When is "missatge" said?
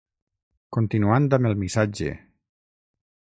1.65-2.09